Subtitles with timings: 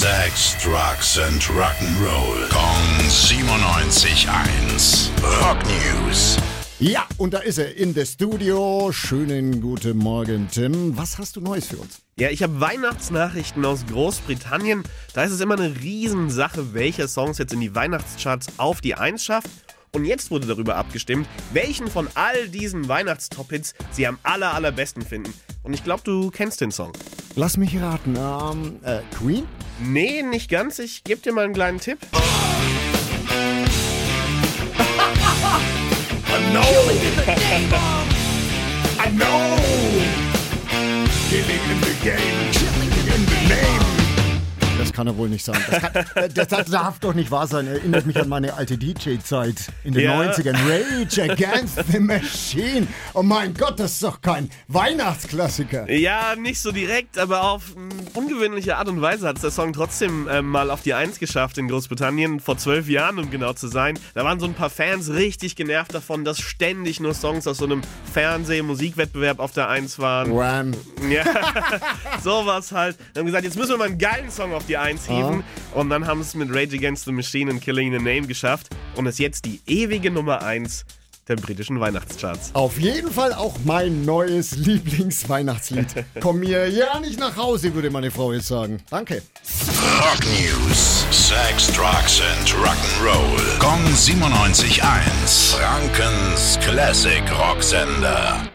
[0.00, 2.48] Sex, Drugs and Rock'n'Roll.
[2.48, 5.10] Kong 97.1.
[5.22, 6.38] Rock News.
[6.78, 8.92] Ja, und da ist er in der Studio.
[8.92, 10.96] Schönen guten Morgen, Tim.
[10.96, 12.00] Was hast du Neues für uns?
[12.16, 14.84] Ja, ich habe Weihnachtsnachrichten aus Großbritannien.
[15.12, 19.22] Da ist es immer eine Riesensache, welcher Songs jetzt in die Weihnachtscharts auf die 1
[19.22, 19.50] schafft.
[19.92, 25.34] Und jetzt wurde darüber abgestimmt, welchen von all diesen Weihnachtstop-Hits sie am aller, allerbesten finden.
[25.62, 26.94] Und ich glaube, du kennst den Song.
[27.36, 28.16] Lass mich raten.
[28.16, 29.46] Ähm, äh, Queen?
[29.82, 30.78] Nee, nicht ganz.
[30.78, 31.98] Ich gebe dir mal einen kleinen Tipp.
[32.12, 32.18] I
[36.52, 36.60] know.
[38.98, 39.56] I know.
[41.28, 42.89] Killing in the game.
[45.00, 45.58] Kann er wohl nicht sein.
[45.70, 47.66] Das, kann, äh, das, das darf doch nicht wahr sein.
[47.66, 50.20] Erinnert mich an meine alte DJ-Zeit in den Ja.
[50.20, 50.54] 90ern.
[50.68, 52.86] Rage Against the Machine.
[53.14, 55.90] Oh mein Gott, das ist doch kein Weihnachtsklassiker.
[55.90, 59.72] Ja, nicht so direkt, aber auf mm, ungewöhnliche Art und Weise hat es der Song
[59.72, 63.68] trotzdem ähm, mal auf die Eins geschafft in Großbritannien, vor zwölf Jahren, um genau zu
[63.68, 63.98] sein.
[64.12, 67.64] Da waren so ein paar Fans richtig genervt davon, dass ständig nur Songs aus so
[67.64, 67.80] einem
[68.12, 70.36] Fernseh-Musikwettbewerb auf der Eins waren.
[70.36, 70.72] Wham.
[71.10, 71.24] Ja,
[72.22, 72.98] sowas halt.
[73.14, 75.44] Dann haben gesagt, jetzt müssen wir mal einen geilen Song auf die Eins hieven.
[75.74, 78.68] Und dann haben es mit Rage Against the Machine und Killing in the Name geschafft
[78.96, 80.84] und ist jetzt die ewige Nummer Eins
[81.28, 82.50] der britischen Weihnachtscharts.
[82.54, 86.04] Auf jeden Fall auch mein neues Lieblingsweihnachtslied.
[86.20, 88.78] Komm mir ja nicht nach Hause, würde meine Frau jetzt sagen.
[88.90, 89.22] Danke.
[90.00, 91.06] Rock News.
[91.12, 93.58] Sex, Drugs and Rock'n'Roll.
[93.60, 95.54] Kong 97.1.
[95.54, 98.50] Frankens Classic Rocksender.